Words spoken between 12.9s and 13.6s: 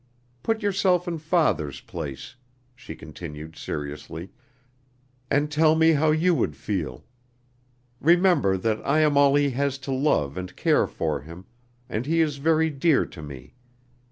to me.